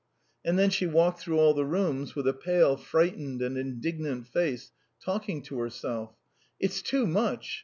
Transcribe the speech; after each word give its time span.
And 0.43 0.57
then 0.57 0.71
she 0.71 0.87
walked 0.87 1.19
through 1.19 1.37
all 1.37 1.53
the 1.53 1.63
rooms, 1.63 2.15
with 2.15 2.27
a 2.27 2.33
pale, 2.33 2.75
frightened, 2.75 3.39
and 3.43 3.55
indignant 3.55 4.25
face, 4.25 4.71
talking 4.99 5.43
to 5.43 5.59
herself: 5.59 6.15
"It's 6.59 6.81
too 6.81 7.05
much! 7.05 7.59